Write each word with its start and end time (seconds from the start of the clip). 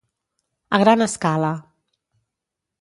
A 0.77 0.79
gran 0.83 0.99
escala. 1.09 1.53